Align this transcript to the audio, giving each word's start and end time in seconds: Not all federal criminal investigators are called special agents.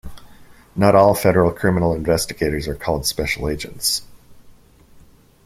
Not 0.75 0.95
all 0.95 1.13
federal 1.13 1.51
criminal 1.51 1.93
investigators 1.93 2.67
are 2.67 2.73
called 2.73 3.05
special 3.05 3.47
agents. 3.47 4.01